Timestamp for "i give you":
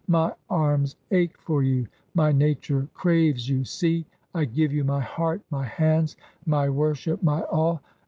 4.33-4.83